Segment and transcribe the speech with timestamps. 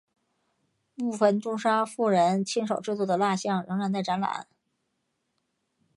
[0.95, 4.47] 部分杜莎夫人亲手制作的蜡象仍然在展览。